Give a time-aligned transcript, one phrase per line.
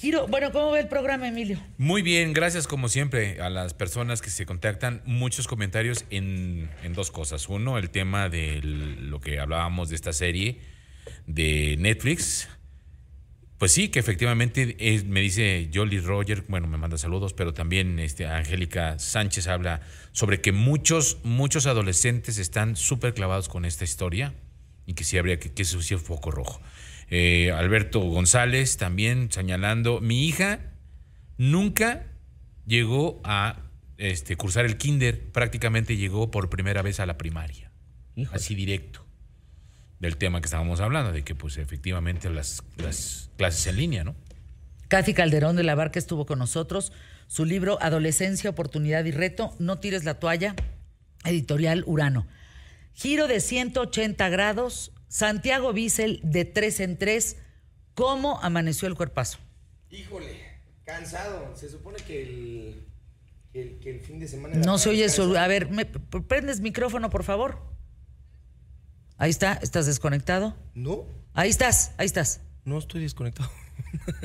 [0.00, 1.58] Giro, bueno, ¿cómo ve el programa, Emilio?
[1.76, 5.02] Muy bien, gracias como siempre a las personas que se contactan.
[5.06, 7.48] Muchos comentarios en, en dos cosas.
[7.48, 10.60] Uno, el tema de lo que hablábamos de esta serie
[11.26, 12.48] de Netflix.
[13.58, 18.24] Pues sí, que efectivamente me dice Jolly Roger, bueno, me manda saludos, pero también este,
[18.24, 19.80] Angélica Sánchez habla
[20.12, 24.32] sobre que muchos, muchos adolescentes están súper clavados con esta historia
[24.86, 26.60] y que sí habría que, que eso foco rojo.
[27.10, 30.60] Eh, Alberto González también señalando, mi hija
[31.38, 32.06] nunca
[32.66, 33.62] llegó a
[33.96, 37.70] este, cursar el kinder, prácticamente llegó por primera vez a la primaria,
[38.32, 39.04] así directo
[40.00, 44.14] del tema que estábamos hablando, de que pues efectivamente las, las clases en línea, ¿no?
[44.88, 46.92] Cathy Calderón de la Barca estuvo con nosotros.
[47.26, 50.54] Su libro Adolescencia, Oportunidad y Reto, No tires la toalla,
[51.24, 52.26] editorial Urano.
[52.98, 57.36] Giro de 180 grados, Santiago Bissell de 3 en 3.
[57.94, 59.38] ¿Cómo amaneció el cuerpazo?
[59.88, 60.36] Híjole,
[60.84, 61.54] cansado.
[61.54, 62.74] Se supone que
[63.54, 64.56] el, que el, fin de semana...
[64.56, 65.38] No se oye eso.
[65.38, 67.62] A ver, ¿me prendes micrófono, por favor?
[69.16, 70.56] Ahí está, ¿estás desconectado?
[70.74, 71.06] No.
[71.34, 72.40] Ahí estás, ahí estás.
[72.64, 73.48] No estoy desconectado.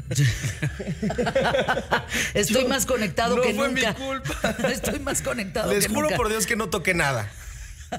[2.34, 3.94] Estoy más conectado que fue nunca.
[3.94, 4.58] mi culpa.
[4.72, 6.18] Estoy más conectado Les que juro nunca.
[6.18, 7.32] por Dios que no toqué nada.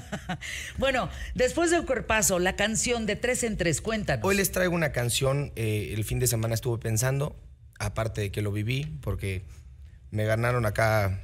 [0.77, 4.25] bueno, después del cuerpazo, la canción de tres en tres, cuéntanos.
[4.25, 7.35] Hoy les traigo una canción, eh, el fin de semana estuve pensando,
[7.79, 9.43] aparte de que lo viví, porque
[10.11, 11.21] me ganaron acá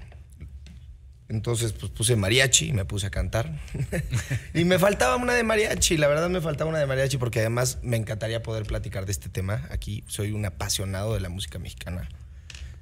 [1.32, 3.58] entonces pues puse mariachi y me puse a cantar.
[4.54, 7.80] y me faltaba una de mariachi, la verdad me faltaba una de mariachi porque además
[7.84, 10.04] me encantaría poder platicar de este tema aquí.
[10.08, 12.10] Soy un apasionado de la música mexicana.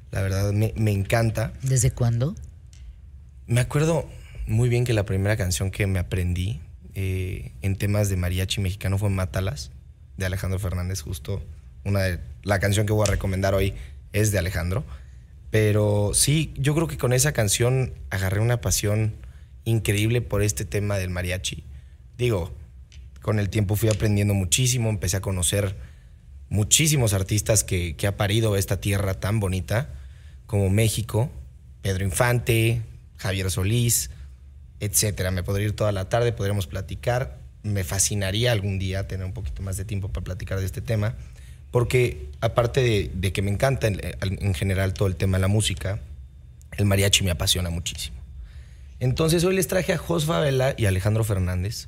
[0.09, 1.53] La verdad me, encanta.
[1.61, 2.35] ¿Desde cuándo?
[3.45, 4.09] Me acuerdo
[4.49, 6.59] muy bien que la primera canción que me aprendí
[6.95, 9.71] eh, en temas de mariachi mexicano fue Mátalas,
[10.17, 11.41] de Alejandro Fernández, justo.
[11.85, 13.73] Una de, la canción que voy a recomendar hoy
[14.11, 14.83] es de Alejandro.
[15.51, 19.13] Pero sí, yo creo que con esa canción agarré una pasión
[19.65, 21.63] increíble por este tema del mariachi.
[22.17, 22.53] Digo,
[23.21, 25.75] con el tiempo fui aprendiendo muchísimo, empecé a conocer
[26.49, 29.89] muchísimos artistas que, ha parido esta tierra tan bonita
[30.45, 31.29] como México,
[31.81, 32.81] Pedro Infante,
[33.17, 34.09] Javier Solís,
[34.79, 35.31] etcétera.
[35.31, 37.37] Me podría ir toda la tarde, podríamos platicar.
[37.63, 41.15] Me fascinaría algún día tener un poquito más de tiempo para platicar de este tema
[41.71, 45.99] porque aparte de, que me encanta en, general todo el tema de la música,
[46.77, 48.17] el mariachi me apasiona muchísimo.
[48.99, 51.87] Entonces hoy les traje a Jos Favela y Alejandro Fernández.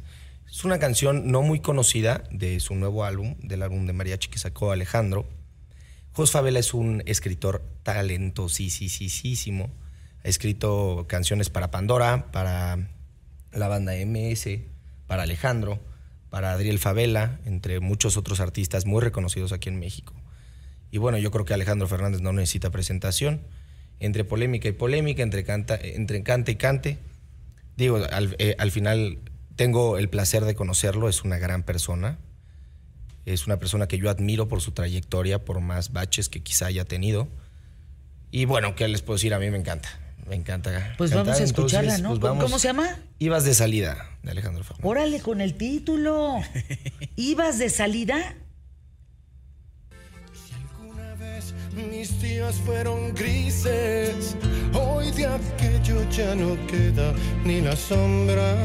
[0.49, 4.37] Es una canción no muy conocida de su nuevo álbum, del álbum de mariachi que
[4.37, 5.25] sacó Alejandro.
[6.13, 9.71] Jos Favela es un escritor talentosísimo.
[10.23, 12.89] Ha escrito canciones para Pandora, para
[13.51, 14.59] la banda MS,
[15.07, 15.79] para Alejandro
[16.31, 20.13] para Adriel Favela, entre muchos otros artistas muy reconocidos aquí en México.
[20.89, 23.41] Y bueno, yo creo que Alejandro Fernández no necesita presentación.
[23.99, 26.99] Entre polémica y polémica, entre, canta, entre cante y cante.
[27.75, 29.19] Digo, al, eh, al final
[29.57, 32.17] tengo el placer de conocerlo, es una gran persona.
[33.25, 36.85] Es una persona que yo admiro por su trayectoria, por más baches que quizá haya
[36.85, 37.27] tenido.
[38.31, 39.33] Y bueno, ¿qué les puedo decir?
[39.33, 39.89] A mí me encanta.
[40.31, 40.93] Me encanta.
[40.97, 42.17] Pues vamos a escucharla, ¿no?
[42.17, 42.87] Pues ¿Cómo se llama?
[43.19, 44.89] Ibas de salida, de Alejandro Fernández.
[44.89, 46.39] Órale con el título.
[47.17, 48.37] ¿Ibas de salida?
[50.31, 54.37] Si alguna vez mis días fueron grises,
[54.73, 58.55] hoy de aquello ya no queda ni la sombra.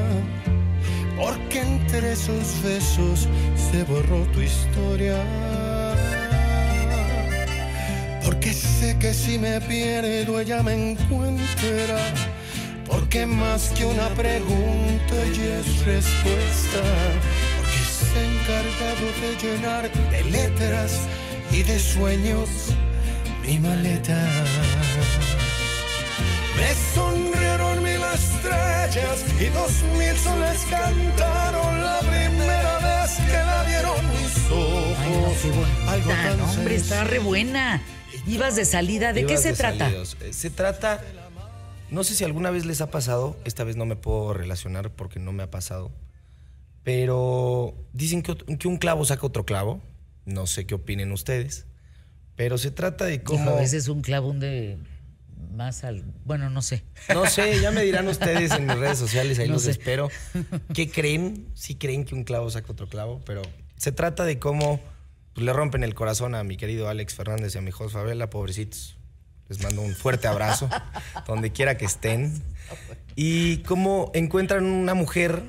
[1.17, 3.27] Porque entre esos besos
[3.73, 5.21] se borró tu historia.
[9.07, 11.99] Que si me pierdo ella me encuentra.
[12.89, 16.83] Porque más que una pregunta ella es respuesta.
[17.57, 17.81] Porque
[18.17, 20.91] ha encargado de llenar de letras
[21.53, 22.49] y de sueños
[23.45, 24.21] mi maleta.
[26.57, 34.26] Me sonrieron mil estrellas y dos mil soles cantaron la primera vez que la vieron
[34.51, 35.69] mis ojos.
[35.89, 37.83] Algo tan hombre, está re buena.
[38.27, 39.91] Ibas de salida, ¿de qué se trata?
[39.91, 41.03] Eh, se trata,
[41.91, 45.21] no sé si alguna vez les ha pasado, esta vez no me puedo relacionar porque
[45.21, 45.93] no me ha pasado,
[46.83, 48.37] pero dicen que,
[48.67, 49.81] un clavo saca otro clavo,
[50.25, 51.67] no sé qué opinen ustedes,
[52.35, 53.51] pero se trata de cómo...
[53.51, 54.79] a veces un clavo de
[55.55, 56.03] más al...
[56.25, 56.83] Bueno, no sé.
[57.13, 60.11] No sé, ya me dirán ustedes en mis redes sociales, ahí los espero.
[60.75, 61.47] ¿Qué creen?
[61.55, 63.43] Sí creen que un clavo saca otro clavo, pero
[63.77, 64.81] se trata de cómo
[65.35, 68.31] pues, le rompen el corazón a mi querido Alex Fernández y a mi Jos Favela,
[68.31, 68.97] pobrecitos.
[69.49, 70.69] Les mando un fuerte abrazo,
[71.27, 72.43] donde quiera que estén.
[73.15, 75.43] Y cómo encuentran una mujer,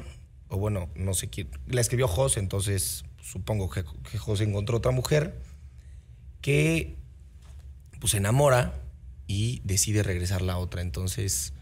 [0.49, 4.91] o bueno, no sé quién, la escribió Jos, entonces supongo que, que Jos encontró otra
[4.91, 5.41] mujer,
[6.41, 6.95] que
[7.99, 8.73] pues se enamora
[9.25, 10.81] y decide regresar la otra.
[10.81, 11.53] Entonces,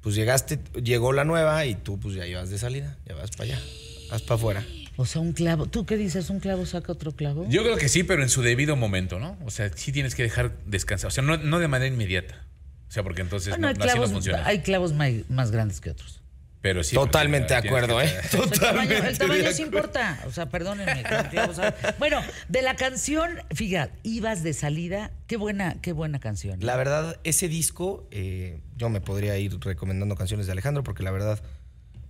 [0.00, 3.44] pues llegaste, llegó la nueva y tú pues ya ibas de salida, ya vas para
[3.54, 3.62] allá,
[4.10, 4.64] vas para afuera.
[5.00, 5.64] O sea, un clavo.
[5.64, 6.28] ¿Tú qué dices?
[6.28, 7.46] ¿Un clavo saca otro clavo?
[7.48, 9.38] Yo creo que sí, pero en su debido momento, ¿no?
[9.46, 11.08] O sea, sí tienes que dejar descansar.
[11.08, 12.44] O sea, no, no de manera inmediata.
[12.86, 14.46] O sea, porque entonces Bueno, no, hay, no, así no clavos, funciona.
[14.46, 16.20] hay clavos más grandes que otros.
[16.60, 16.94] Pero sí.
[16.94, 18.12] Totalmente de acuerdo, que- ¿eh?
[18.22, 19.08] El tamaño, Totalmente.
[19.08, 20.20] el tamaño sí importa.
[20.26, 21.02] O sea, perdónenme.
[21.30, 21.56] clavos.
[21.98, 22.20] Bueno,
[22.50, 25.12] de la canción, fíjate, ibas de salida.
[25.26, 26.58] Qué buena, qué buena canción.
[26.60, 31.10] La verdad, ese disco, eh, yo me podría ir recomendando canciones de Alejandro porque la
[31.10, 31.40] verdad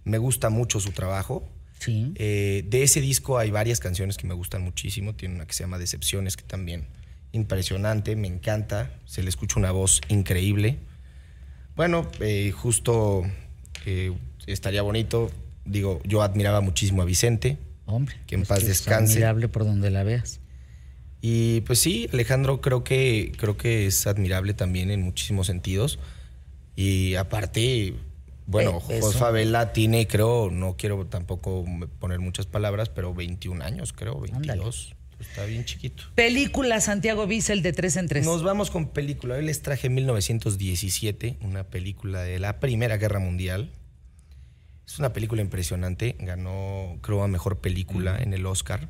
[0.03, 1.49] me gusta mucho su trabajo.
[1.81, 2.13] Sí.
[2.17, 5.15] Eh, de ese disco hay varias canciones que me gustan muchísimo.
[5.15, 6.87] Tiene una que se llama Decepciones, que también
[7.33, 8.93] impresionante, me encanta.
[9.07, 10.79] Se le escucha una voz increíble.
[11.75, 13.23] Bueno, eh, justo
[13.87, 14.13] eh,
[14.47, 15.31] estaría bonito.
[15.65, 17.59] Digo, yo admiraba muchísimo a Vicente.
[17.87, 18.15] Hombre.
[18.27, 19.15] que en es paz es descanse.
[19.15, 20.39] admirable por donde la veas.
[21.23, 25.99] Y pues sí, Alejandro creo que, creo que es admirable también en muchísimos sentidos.
[26.77, 27.95] Y aparte,
[28.51, 29.01] bueno, Eh.
[29.01, 31.65] Jos Favela tiene, creo, no quiero tampoco
[31.99, 34.97] poner muchas palabras, pero 21 años, creo, 22.
[35.21, 36.03] Está bien chiquito.
[36.15, 38.25] Película Santiago Bissell de tres en tres.
[38.25, 39.35] Nos vamos con película.
[39.37, 43.71] Hoy les traje 1917, una película de la Primera Guerra Mundial.
[44.87, 46.17] Es una película impresionante.
[46.19, 48.89] Ganó, creo, a mejor película en el Oscar.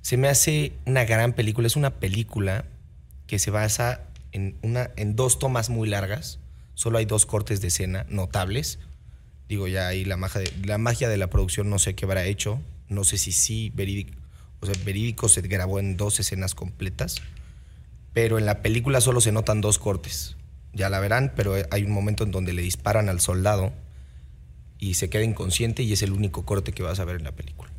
[0.00, 1.66] Se me hace una gran película.
[1.66, 2.64] Es una película
[3.26, 4.00] que se basa
[4.32, 6.40] en, una, en dos tomas muy largas.
[6.74, 8.78] Solo hay dos cortes de escena notables.
[9.48, 12.24] Digo, ya ahí la magia de la, magia de la producción no sé qué habrá
[12.24, 12.60] hecho.
[12.88, 14.12] No sé si sí, verídico,
[14.60, 17.22] o sea, verídico se grabó en dos escenas completas
[18.14, 20.36] pero en la película solo se notan dos cortes.
[20.72, 23.72] Ya la verán, pero hay un momento en donde le disparan al soldado
[24.78, 27.32] y se queda inconsciente y es el único corte que vas a ver en la
[27.32, 27.70] película.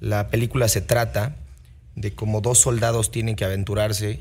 [0.00, 1.36] La película se trata
[1.94, 4.20] de cómo dos soldados tienen que aventurarse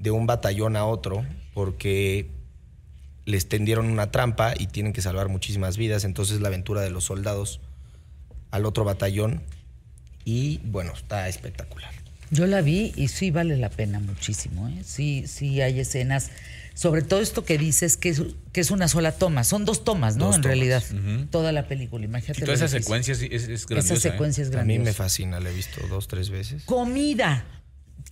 [0.00, 1.24] de un batallón a otro
[1.54, 2.28] porque
[3.24, 6.04] les tendieron una trampa y tienen que salvar muchísimas vidas.
[6.04, 7.60] Entonces la aventura de los soldados
[8.50, 9.42] al otro batallón
[10.24, 11.90] y bueno, está espectacular.
[12.30, 14.68] Yo la vi y sí vale la pena muchísimo.
[14.68, 14.82] ¿eh?
[14.84, 16.30] Sí, sí hay escenas.
[16.74, 18.22] Sobre todo esto que dices que es,
[18.52, 19.44] que es una sola toma.
[19.44, 20.26] Son dos tomas, ¿no?
[20.26, 20.56] Dos en tomas.
[20.56, 20.82] realidad.
[21.30, 22.06] Toda la película.
[22.06, 22.40] Imagínate.
[22.40, 22.82] Y toda esa difícil.
[22.84, 23.94] secuencia es, es, es grandiosa.
[23.94, 24.12] Esa ¿eh?
[24.12, 24.96] secuencia es A mí me grandiosa.
[25.02, 26.62] fascina, la he visto dos, tres veces.
[26.64, 27.44] Comida.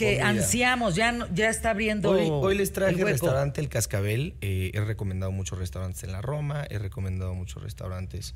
[0.00, 0.28] Que Comida.
[0.28, 0.94] ansiamos.
[0.96, 2.10] Ya, no- ya está abriendo.
[2.10, 3.06] Hoy, hoy les el traje hueco.
[3.08, 4.34] restaurante El Cascabel.
[4.40, 8.34] Eh, he recomendado muchos restaurantes en la Roma, he recomendado muchos restaurantes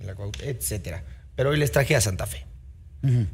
[0.00, 1.04] en la Cuaut, etcétera.
[1.36, 2.46] Pero hoy les traje a Santa Fe.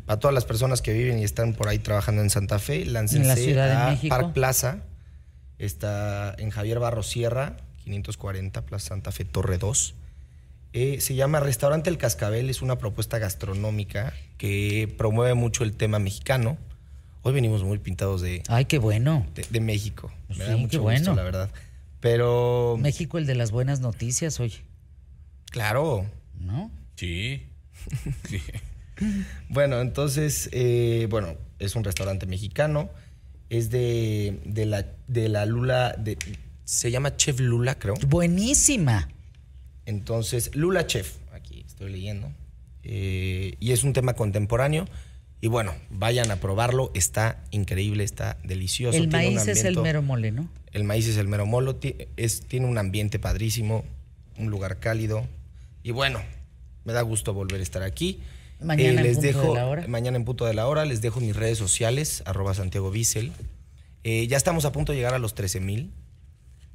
[0.06, 3.22] Para todas las personas que viven y están por ahí trabajando en Santa Fe, láncense
[3.22, 4.14] En la Ciudad de a México.
[4.16, 4.78] Park Plaza.
[5.58, 9.94] Está en Javier Barros Sierra, 540, Plaza Santa Fe, Torre 2.
[10.72, 15.98] Eh, se llama Restaurante El Cascabel, es una propuesta gastronómica que promueve mucho el tema
[15.98, 16.56] mexicano.
[17.22, 19.26] Hoy venimos muy pintados de, Ay, qué bueno.
[19.34, 20.10] de, de México.
[20.28, 21.14] Me Sí, da mucho qué gusto, bueno.
[21.14, 21.50] la verdad.
[22.00, 24.58] Pero, México, el de las buenas noticias, oye.
[25.50, 26.06] claro.
[26.38, 26.70] ¿No?
[26.96, 27.44] Sí.
[28.28, 28.40] Sí.
[29.48, 32.90] Bueno, entonces, eh, bueno, es un restaurante mexicano.
[33.48, 35.94] Es de, de la, de la Lula.
[35.96, 36.18] De,
[36.64, 37.94] se llama Chef Lula, creo.
[38.08, 39.08] Buenísima.
[39.86, 42.30] Entonces, Lula Chef, aquí estoy leyendo.
[42.82, 44.86] Eh, y es un tema contemporáneo.
[45.40, 46.90] Y bueno, vayan a probarlo.
[46.94, 48.96] Está increíble, está delicioso.
[48.98, 50.48] el tiene maíz es el mero mole, ¿no?
[50.72, 51.76] El maíz es el mero molo.
[51.76, 53.84] ti- Es, tiene un ambiente padrísimo,
[54.36, 55.26] un lugar cálido.
[55.82, 56.20] Y bueno,
[56.84, 58.20] me da gusto volver a estar aquí.
[58.60, 59.86] Eh, Mañana en les punto de la hora.
[59.86, 60.84] Mañana en punto de la hora.
[60.84, 63.32] Les dejo mis redes sociales, arroba Santiago Bissell.
[64.04, 65.92] Eh, ya estamos a punto de llegar a los 13 mil.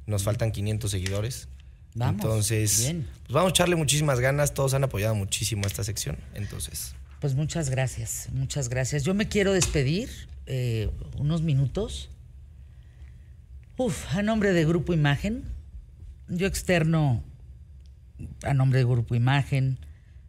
[0.06, 1.48] Nos faltan 500 seguidores.
[1.94, 3.06] Vamos, Entonces, bien.
[3.24, 4.52] pues vamos a echarle muchísimas ganas.
[4.54, 6.16] Todos han apoyado muchísimo esta sección.
[6.34, 9.02] Entonces, Pues muchas gracias, muchas gracias.
[9.02, 10.10] Yo me quiero despedir
[10.44, 12.10] eh, unos minutos.
[13.78, 15.44] Uf, a nombre de Grupo Imagen,
[16.28, 17.24] yo externo
[18.42, 19.78] a nombre de Grupo Imagen,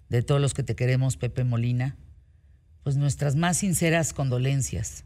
[0.08, 1.98] de todos los que te queremos, Pepe Molina,
[2.84, 5.04] pues nuestras más sinceras condolencias.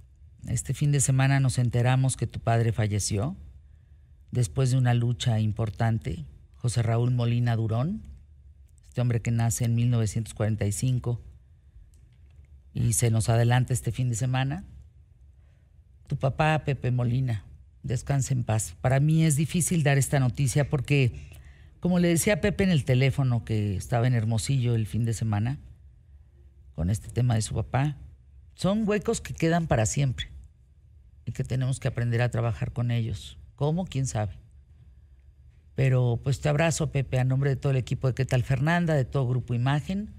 [0.47, 3.35] Este fin de semana nos enteramos que tu padre falleció
[4.29, 8.03] después de una lucha importante, José Raúl Molina Durón,
[8.89, 11.23] este hombre que nace en 1945
[12.79, 14.63] y se nos adelanta este fin de semana.
[16.07, 17.43] Tu papá, Pepe Molina,
[17.83, 18.75] descanse en paz.
[18.79, 21.29] Para mí es difícil dar esta noticia porque,
[21.81, 25.13] como le decía a Pepe en el teléfono que estaba en Hermosillo el fin de
[25.13, 25.59] semana,
[26.73, 27.97] con este tema de su papá,
[28.55, 30.29] son huecos que quedan para siempre
[31.25, 33.37] y que tenemos que aprender a trabajar con ellos.
[33.55, 33.85] ¿Cómo?
[33.85, 34.37] ¿Quién sabe?
[35.75, 38.95] Pero pues te abrazo, Pepe, a nombre de todo el equipo de ¿Qué tal Fernanda?
[38.95, 40.13] De todo Grupo Imagen.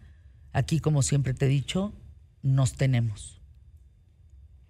[0.52, 1.94] Aquí, como siempre te he dicho,
[2.42, 3.40] nos tenemos.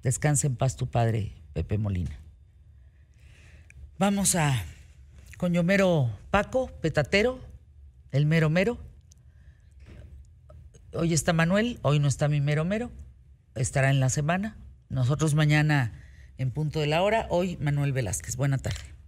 [0.03, 2.19] Descansa en paz tu padre, Pepe Molina.
[3.99, 4.65] Vamos a
[5.37, 7.41] con Yomero Paco, petatero,
[8.12, 8.79] el mero mero.
[10.93, 12.91] Hoy está Manuel, hoy no está mi mero mero.
[13.55, 14.57] Estará en la semana.
[14.89, 15.93] Nosotros mañana
[16.39, 17.27] en punto de la hora.
[17.31, 18.37] Hoy Manuel Velázquez.
[18.37, 19.00] Buena tarde.